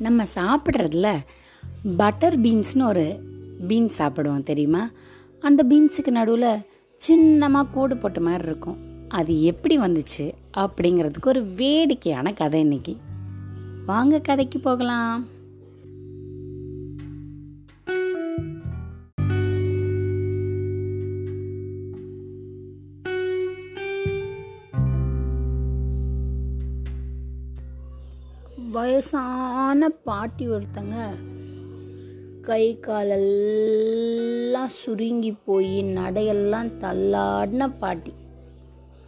நம்ம 0.00 0.24
சாப்பிட்றதுல 0.34 1.18
பட்டர் 1.96 2.40
பீன்ஸ்னு 2.40 2.86
ஒரு 2.86 3.20
பீன்ஸ் 3.68 4.02
சாப்பிடுவோம் 4.02 4.42
தெரியுமா? 4.42 4.90
அந்த 5.40 5.64
பீன்ஸுக்கு 5.68 6.10
நடுவில் 6.10 6.66
சின்னமாக 6.96 7.68
கூடு 7.70 7.96
போட்ட 7.96 8.20
மாதிரி 8.20 8.44
இருக்கும். 8.44 9.08
அது 9.08 9.42
எப்படி 9.42 9.78
வந்துச்சு 9.78 10.32
அப்படிங்கிறதுக்கு 10.56 11.26
ஒரு 11.26 11.44
வேடிக்கையான 11.44 12.32
கதை 12.32 12.60
இன்னைக்கு. 12.60 12.96
வாங்க 13.86 14.18
கதைக்கு 14.18 14.60
போகலாம். 14.60 15.26
வயசான 28.68 29.88
பாட்டி 29.88 30.48
ஒருத்தங்க 30.48 30.94
கை 32.42 32.78
காலெல்லாம் 32.78 34.68
சுருங்கி 34.68 35.32
போய் 35.32 35.84
நடையெல்லாம் 35.84 36.70
தள்ளாடின 36.80 37.78
பாட்டி. 37.78 38.14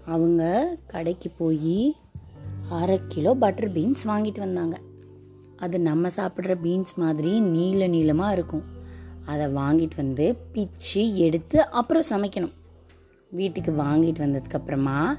அவங்க 0.07 0.77
கடைக்கு 0.87 1.31
போய் 1.31 1.97
அரை 2.71 3.01
கிலோ 3.09 3.35
பட்டர் 3.35 3.73
பீன்ஸ் 3.73 4.09
வாங்கிட்டு 4.09 4.39
வந்தாங்க. 4.39 4.81
அது 5.57 5.81
நம்ம 5.81 6.09
சாப்பிட்ற 6.09 6.57
பீன்ஸ் 6.63 6.95
மாதிரி 6.97 7.41
நீல 7.41 7.87
நீளமாக 7.87 8.33
இருக்கும். 8.33 8.65
அதை 9.27 9.47
வாங்கிட்டு 9.47 9.97
வந்து 9.97 10.37
பிச்சு 10.53 11.17
எடுத்து 11.17 11.71
அப்புறம் 11.71 12.05
சமைக்கணும். 12.11 12.53
வீட்டுக்கு 13.31 13.73
வாங்கிட்டு 13.73 14.23
வந்ததுக்கப்புறமா 14.25 15.19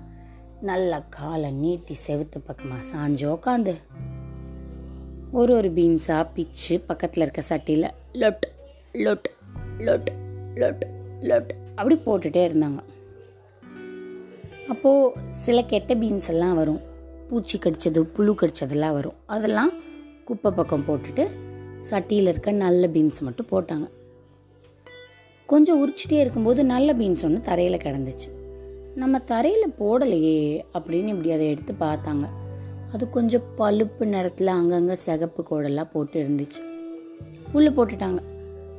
நல்லா 0.62 1.04
காலை 1.10 1.52
நீட்டி 1.52 1.96
செவுத்து 2.08 2.40
பக்கமாக 2.46 2.86
சாஞ்சு 2.94 3.26
உக்காந்து 3.26 3.76
ஒரு 5.40 5.56
ஒரு 5.56 5.70
பீன்ஸாக 5.70 6.28
பிச்சு 6.34 6.80
பக்கத்தில் 6.80 7.24
இருக்க 7.24 7.42
சட்டியில் 7.50 7.86
லொட் 8.14 8.44
லொட் 8.94 9.28
லொட் 9.78 10.10
லொட் 10.56 10.84
லொட் 11.22 11.50
அப்படி 11.76 11.96
போட்டுகிட்டே 12.06 12.42
இருந்தாங்க. 12.50 12.82
அப்போது 14.68 15.14
சில 15.30 15.64
கெட்ட 15.64 15.96
பீன்ஸ் 15.96 16.30
எல்லாம் 16.30 16.56
வரும். 16.56 16.80
பூச்சி 17.30 17.58
கடித்தது 17.58 18.02
புழு 18.02 18.34
கடித்ததெல்லாம் 18.34 18.92
வரும். 18.92 19.14
அதெல்லாம் 19.26 19.72
குப்பை 20.26 20.52
பக்கம் 20.52 20.86
போட்டுட்டு 20.88 21.30
சட்டியில் 21.90 22.28
இருக்க 22.28 22.52
நல்ல 22.52 22.88
பீன்ஸ் 22.88 23.22
மட்டும் 23.22 23.52
போட்டாங்க. 23.52 23.90
கொஞ்சம் 25.46 25.82
உரிச்சிட்டே 25.82 26.20
இருக்கும்போது 26.20 26.66
நல்ல 26.66 26.94
பீன்ஸ் 26.94 27.26
ஒன்று 27.26 27.42
தரையில் 27.42 27.84
கிடந்துச்சு. 27.84 28.30
நம்ம 28.96 29.20
தரையில் 29.20 29.76
போடலையே 29.80 30.64
அப்படின்னு 30.74 31.08
இப்படி 31.08 31.32
அதை 31.32 31.48
எடுத்து 31.48 31.74
பார்த்தாங்க. 31.80 32.28
அது 32.94 33.10
கொஞ்சம் 33.10 33.42
பழுப்பு 33.56 34.06
நிறத்தில் 34.06 34.48
அங்கங்கே 34.48 34.96
சிகப்பு 34.96 35.42
கோடெல்லாம் 35.44 35.92
போட்டு 35.94 36.24
இருந்துச்சு. 36.24 36.62
உள்ளே 37.54 37.70
போட்டுட்டாங்க. 37.70 38.20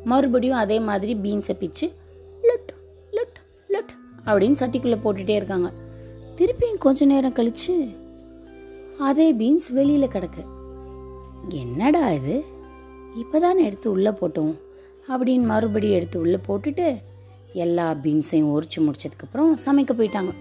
மறுபடியும் 0.04 0.56
அதே 0.56 0.80
மாதிரி 0.80 1.14
பீன்ஸை 1.14 1.52
பிச்சு 1.52 1.92
லட் 2.42 2.70
லட் 3.12 3.38
லட் 3.68 3.92
அப்படின்னு 4.26 4.60
சட்டிக்குள்ளே 4.60 4.98
போட்டுகிட்டே 5.04 5.30
இருக்காங்க. 5.30 5.72
திருப்பியும் 6.36 6.78
கொஞ்ச 6.78 7.04
நேரம் 7.04 7.34
கழிச்சு 7.34 7.96
அதே 8.98 9.34
பீன்ஸ் 9.34 9.72
வெளியில் 9.72 10.08
கிடக்கு. 10.08 10.42
என்னடா 11.48 12.10
இது? 12.10 12.44
இப்போதானே 13.16 13.64
எடுத்து 13.64 13.90
உள்ளே 13.90 14.10
போட்டோம் 14.10 14.54
அப்படின்னு 15.08 15.42
மறுபடியும் 15.42 15.96
எடுத்து 15.96 16.20
உள்ளே 16.20 16.38
போட்டுட்டு 16.48 17.02
எல்லா 17.52 17.92
பீன்ஸையும் 18.02 18.52
உரிச்சு 18.56 18.78
முடிச்சதுக்கப்புறம் 18.78 19.52
சமைக்க 19.66 19.92
போயிட்டாங்க. 19.98 20.32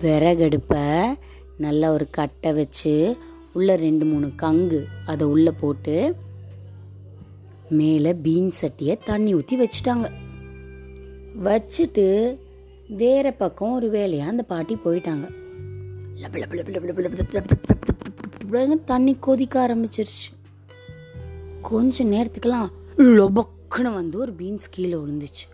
விறகடுப்பை 0.00 1.14
நல்லா 1.58 1.92
ஒரு 1.92 2.06
கட்டை 2.10 2.52
வச்சு 2.52 3.16
உள்ளே 3.52 3.76
ரெண்டு 3.76 4.04
மூணு 4.04 4.32
கங்கு 4.36 4.84
அதை 5.06 5.26
உள்ளே 5.26 5.50
போட்டு 5.50 6.14
மேலே 7.70 8.12
பீன் 8.12 8.50
சட்டியை 8.60 8.98
தண்ணி 9.04 9.34
ஊற்றி 9.34 9.56
வச்சுட்டாங்க 9.56 10.08
வச்சுட்டு 11.42 12.36
வேற 12.88 13.32
பக்கம் 13.32 13.72
ஒரு 13.72 13.90
வேலையாக 13.90 14.30
அந்த 14.30 14.42
பாட்டி 14.42 14.76
போயிட்டாங்க 14.84 15.26
தண்ணி 18.84 19.16
கொதிக்க 19.18 19.66
ஆரம்பிச்சிருச்சு 19.66 20.30
கொஞ்சம் 21.62 22.12
நேரத்துக்கெல்லாம் 22.12 22.70
லொபக்குன்னு 22.96 23.92
வந்து 23.92 24.18
ஒரு 24.18 24.32
பீன்ஸ் 24.32 24.70
கீழே 24.70 24.96
விழுந்துச்சு 24.96 25.46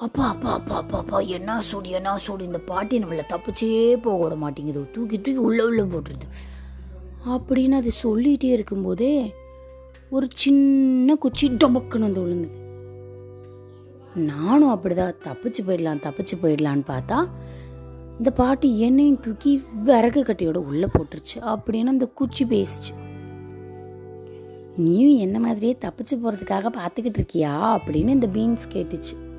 அப்பா 0.00 0.28
அப்பா 0.28 0.52
அப்பா 0.52 0.76
அப்பா 0.76 0.98
அப்பா 0.98 1.18
என்ன 1.18 1.60
சூடு 1.60 1.88
என்ன 1.88 2.18
சூடு? 2.18 2.44
இந்த 2.44 2.58
பாட்டி 2.58 2.98
நம்மள 2.98 3.20
தப்பிச்சே 3.28 3.96
போக 4.02 4.22
விட 4.22 4.36
மாட்டேங்குது. 4.36 4.90
தூக்கி 4.90 5.16
தூக்கி 5.16 5.36
உள்ள 5.36 5.64
உள்ள 5.64 5.84
போட்டுருது. 5.84 6.26
அப்படின்னு 7.28 7.70
அது 7.70 7.90
சொல்லிகிட்டே 8.02 8.44
இருக்கும்போதே 8.44 9.34
ஒரு 10.10 10.28
சின்ன 10.34 11.14
குச்சி 11.14 11.48
டொபக்குன்னு 11.48 12.00
வந்து 12.00 12.20
விழுந்தது. 12.20 12.54
நானும் 14.14 14.74
அப்படிதான் 14.74 15.14
தப்பிச்சு 15.24 15.58
போயிடலாம் 15.66 16.02
தப்பிச்சு 16.02 16.34
போயிடலான்னு 16.42 16.82
பார்த்தா 16.86 17.28
இந்த 18.16 18.30
பாட்டி 18.30 18.80
என்னையும் 18.80 19.20
தூக்கி 19.20 19.64
விறகு 19.84 20.22
கட்டையோட 20.22 20.56
உள்ள 20.56 20.86
போட்டுருச்சு. 20.86 21.40
அப்படின்னு 21.40 21.86
அந்த 21.86 22.06
குச்சி 22.06 22.44
பேசிச்சு. 22.44 22.98
நீயும் 24.76 25.18
என்ன 25.18 25.38
மாதிரியே 25.38 25.76
தப்பிச்சு 25.80 26.14
போறதுக்காக 26.14 26.66
பார்த்துக்கிட்டு 26.78 27.18
இருக்கியா? 27.18 27.78
அப்படின்னு 27.78 28.08
இந்த 28.08 28.26
பீன்ஸ் 28.26 28.68
கேட்டுச்சு. 28.72 29.29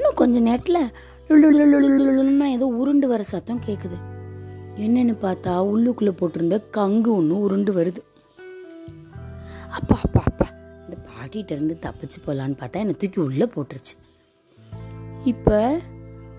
இன்னும் 0.00 0.14
கொஞ்ச 0.14 0.40
நேரத்தில் 0.40 2.54
ஏதோ 2.54 2.66
உருண்டு 2.66 3.08
வர 3.08 3.22
சத்தம் 3.22 3.62
கேட்குது 3.66 3.96
என்னன்னு 4.76 5.14
பார்த்தா 5.22 5.66
உள்ளுக்குள்ளே 5.66 6.10
போட்டிருந்த 6.10 6.62
கங்கு 6.70 7.14
ஒன்று 7.14 7.40
உருண்டு 7.40 7.72
வருது 7.72 8.00
அப்பா 9.70 9.98
அப்பா 10.02 10.22
அப்பா 10.24 10.46
இந்த 10.84 11.08
பாட்டிகிட்ட 11.08 11.52
இருந்து 11.52 11.78
தப்பிச்சு 11.82 12.18
போகலான்னு 12.26 12.54
பார்த்தா 12.60 12.74
என்னை 12.74 12.94
தூக்கி 12.94 13.20
உள்ளே 13.20 13.46
போட்டுருச்சு 13.46 13.94
இப்போ 15.24 15.80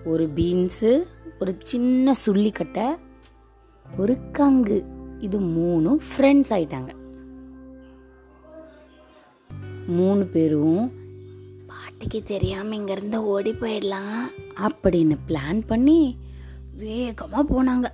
ஒரு 0.06 0.30
பீன்ஸு 0.34 1.06
ஒரு 1.40 1.56
சின்ன 1.62 2.14
சுள்ளிக்கட்டை 2.26 2.96
ஒரு 3.86 4.18
கங்கு 4.32 4.84
இது 5.18 5.52
மூணும் 5.52 6.00
ஃப்ரெண்ட்ஸ் 6.08 6.52
ஆயிட்டாங்க 6.52 6.90
மூணு 9.86 10.26
பேரும் 10.26 11.01
பாட்டிக்கு 12.02 12.26
தெரியாமல் 12.26 12.78
இங்கேருந்து 12.78 13.16
ஓடி 13.16 13.52
போயிடலாம். 13.52 14.30
அப்படின்னு 14.56 15.16
பிளான் 15.28 15.62
பண்ணி 15.66 16.16
வேகமாக 16.78 17.44
போனாங்க. 17.48 17.84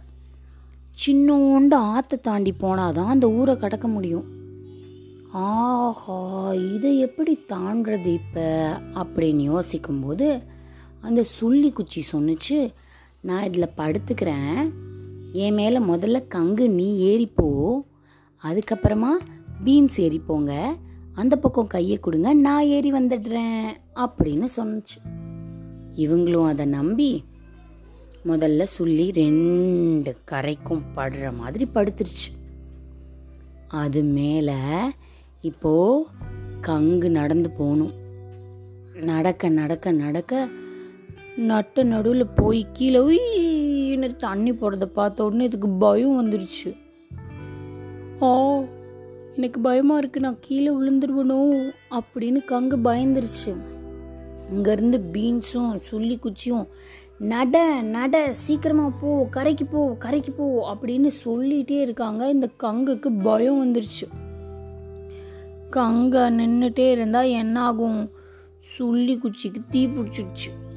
சின்னோண்டு 1.06 1.74
ஆற்றை 1.74 2.20
தாண்டி 2.20 2.52
போனால் 2.52 2.92
தான் 2.92 3.06
அந்த 3.06 3.30
ஊரை 3.30 3.56
கடக்க 3.56 3.88
முடியும். 3.88 4.24
ஆஹா 5.32 6.52
இதை 6.54 6.98
எப்படி 6.98 7.44
தாண்டது 7.48 8.06
இப்போ? 8.06 8.80
அப்படின்னு 8.94 9.40
யோசிக்கும்போது 9.40 10.42
அந்த 11.00 11.24
சுள்ளி 11.24 11.72
குச்சி 11.72 12.04
சொன்னுச்சு 12.12 12.74
நான் 13.20 13.44
இதில் 13.44 13.74
படுத்துக்கிறேன். 13.76 14.72
என் 15.32 15.54
மேலே 15.54 15.78
முதல்ல 15.78 16.24
கங்கு 16.34 16.68
நீ 16.68 16.88
ஏறிப்போ. 17.00 17.80
அதுக்கப்புறமா 18.42 19.10
பீன்ஸ் 19.64 20.00
ஏறிப்போங்க. 20.00 20.76
அந்த 21.20 21.34
பக்கம் 21.36 21.66
கையை 21.66 21.96
கொடுங்க 21.98 22.30
நான் 22.46 22.70
ஏறி 22.74 22.90
வந்துடுறேன் 22.92 23.68
அப்படின்னு 24.04 24.46
சொன்னுச்சு. 24.56 24.98
இவங்களும் 25.96 26.46
அதை 26.46 26.64
நம்பி 26.66 27.10
முதல்ல 28.26 28.62
சொல்லி 28.76 29.06
ரெண்டு 29.10 30.10
கரைக்கும் 30.30 30.84
படுற 30.96 31.30
மாதிரி 31.36 31.64
படுத்துருச்சு. 31.74 32.28
அது 33.82 34.02
மேலே 34.16 34.58
இப்போ 35.40 35.72
கங்கு 36.66 37.08
நடந்து 37.18 37.50
போகணும் 37.50 37.94
நடக்க 39.10 39.48
நடக்க 39.48 39.90
நடக்க 40.04 40.48
நட்டு 41.50 41.84
நடுவில் 41.84 42.34
போய் 42.34 42.66
கீழே 42.72 43.00
உயின்னு 43.08 44.16
தண்ணி 44.16 44.52
போடுறத 44.52 44.86
பார்த்த 44.98 45.24
உடனே 45.24 45.44
இதுக்கு 45.44 45.68
பயம் 45.68 46.16
வந்துருச்சு. 46.18 46.70
ஓ 48.20 48.30
எனக்கு 49.38 49.60
பயமா 49.60 49.96
இருக்கு 49.96 50.20
நான் 50.20 50.36
கீழே 50.40 50.70
விழுந்துருவனோ? 50.70 51.70
அப்படின்னு 51.90 52.38
கங்கு 52.48 52.76
பயந்துருச்சு. 52.84 53.56
இங்கேருந்து 54.52 55.00
பீன்ஸும் 55.12 55.80
சுள்ளி 55.80 56.18
குச்சியும் 56.18 56.66
நட 57.18 57.82
நட 57.82 58.34
சீக்கிரமா 58.34 58.92
போ 59.00 59.26
கரைக்கு 59.30 59.66
போ 59.66 59.94
கரைக்கு 59.98 60.32
போ 60.32 60.74
அப்படின்னு 60.74 61.10
சொல்லிட்டே 61.24 61.80
இருக்காங்க. 61.80 62.28
இந்த 62.28 62.48
கங்குக்கு 62.62 63.22
பயம் 63.22 63.66
வந்துருச்சு. 63.66 64.06
கங்க 65.72 66.30
நின்றுட்டே 66.40 66.90
இருந்தா 66.90 67.20
என்ன 67.22 67.60
ஆகும் 67.60 68.10
சுள்ளி 68.58 69.18
குச்சிக்கு 69.18 69.62
தீ 69.70 69.86
பிடிச்சிடுச்சு. 69.86 70.67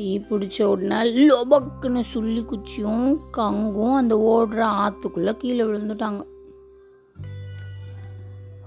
தீ 0.00 0.18
பிடிச்ச 0.18 0.62
உடனே 0.62 0.98
லொபக்குன்னு 1.28 2.02
சுள்ளி 2.12 2.42
குச்சியும் 2.42 3.18
கங்கும் 3.36 3.94
அந்த 3.94 4.14
ஓடுற 4.30 4.60
ஆத்துக்குள்ள 4.82 5.32
கீழே 5.32 5.64
விழுந்துட்டாங்க. 5.64 6.20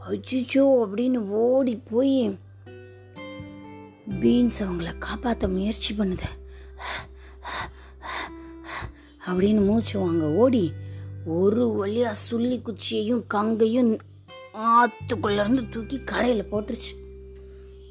அச்சிச்சோ 0.10 0.64
அப்படின்னு 0.84 1.20
ஓடி 1.44 1.74
போய் 1.92 2.38
பீன்ஸ் 4.20 4.60
அவங்கள 4.64 4.92
காப்பாற்ற 4.98 5.48
முயற்சி 5.48 5.92
பண்ணுது. 5.96 6.30
அப்படின்னு 9.28 9.66
மூச்சு 9.66 10.00
வாங்க 10.00 10.32
ஓடி 10.44 10.64
ஒரு 11.26 11.66
வழியாக 11.72 12.22
சுள்ளி 12.28 12.60
குச்சியையும் 12.60 13.24
கங்கையும் 13.28 13.98
ஆத்துக்குள்ள 14.72 15.40
இருந்து 15.40 15.70
தூக்கி 15.70 16.00
கரையில் 16.00 16.50
போட்டுருச்சு. 16.52 16.94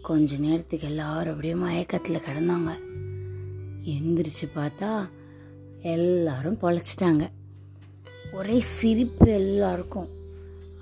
கொஞ்ச 0.02 0.36
நேரத்துக்கு 0.36 0.86
எல்லாரும் 0.86 1.30
அப்படியே 1.30 1.54
மயக்கத்தில் 1.54 2.24
கிடந்தாங்க. 2.26 2.70
எந்திரிச்சு 3.84 4.46
பார்த்தா 4.54 5.08
எல்லாரும் 5.82 6.58
பொழைச்சிட்டாங்க. 6.60 7.30
ஒரே 8.32 8.60
சிரிப்பு 8.60 9.30
எல்லாருக்கும். 9.30 10.20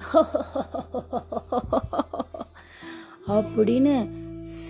அப்படின்னு 3.28 4.10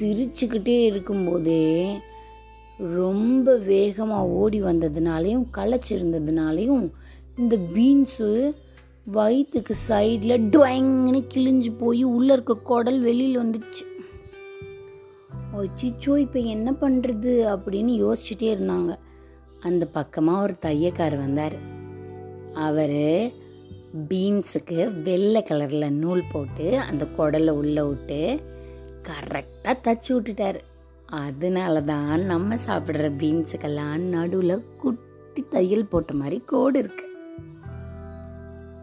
சிரிச்சுக்கிட்டே 0.01 0.85
இருக்கும்போதே 0.85 1.99
ரொம்ப 2.79 3.57
வேகமாக 3.57 4.27
ஓடி 4.27 4.63
வந்ததுனாலையும் 4.63 5.45
களைச்சிருந்ததுனாலையும் 5.57 6.93
இந்த 7.37 7.57
பீன்ஸு 7.57 8.55
வயிற்றுக்கு 9.05 9.77
சைடில் 9.89 10.49
டொயங்கன்னு 10.51 11.25
கிழிஞ்சு 11.35 11.73
போய் 11.79 12.05
உள்ளே 12.05 12.33
இருக்க 12.33 12.55
குடல் 12.55 13.01
வெளியில் 13.01 13.39
வந்துடுச்சு. 13.39 13.85
அச்சிச்சோ 15.63 16.19
இப்போ 16.19 16.39
என்ன 16.39 16.73
பண்ணுறது 16.81 17.33
அப்படின்னு 17.55 17.93
யோசிச்சுட்டே 18.05 18.55
இருந்தாங்க. 18.57 18.99
அந்த 19.61 19.87
பக்கமாக 19.87 20.43
ஒரு 20.43 20.57
தையக்கார் 20.67 21.17
வந்தார். 21.17 21.57
அவர் 22.55 23.33
பீன்ஸுக்கு 24.09 25.03
வெள்ளை 25.03 25.45
கலரில் 25.51 25.91
நூல் 25.91 26.23
போட்டு 26.33 26.79
அந்த 26.79 27.07
குடலை 27.19 27.51
உள்ளே 27.51 27.83
விட்டு 27.83 28.41
கரெக்டாக 29.03 29.75
தச்சு 29.85 30.09
விட்டுட்டாரு. 30.09 30.61
அதனால 31.07 31.83
தான் 31.83 32.21
நம்ம 32.21 32.55
சாப்பிட்ற 32.55 33.13
பீன்ஸுக்கெல்லாம் 33.19 33.97
நடுவில் 33.97 34.65
குட்டி 34.79 35.45
தையல் 35.49 35.87
போட்ட 35.87 36.13
மாதிரி 36.13 36.43
கோடு 36.47 36.79
இருக்கு. 36.79 37.05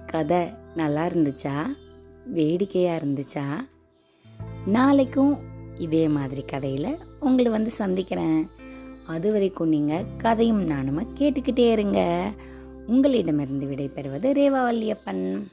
கதை 0.05 0.49
நல்லா 0.75 1.07
இருந்துச்சா? 1.07 1.65
வேடிக்கையாக 2.25 3.05
இருந்துச்சா? 3.05 3.45
நாளைக்கும் 4.65 5.46
இதே 5.79 6.07
மாதிரி 6.07 6.41
கதையில் 6.41 6.97
உங்களை 7.19 7.51
வந்து 7.51 7.71
சந்திக்கிறேன். 7.71 8.49
அது 9.07 9.31
வரைக்கும் 9.31 9.67
நீங்கள் 9.67 10.05
கதையும் 10.17 10.63
நானும் 10.63 11.17
கேட்டுக்கிட்டே 11.17 11.71
இருங்க. 11.71 12.31
உங்களிடமிருந்து 12.87 13.67
விடைபெறுவது 13.67 14.37
ரேவா 14.37 14.61
வல்லியப்பன் 14.69 15.47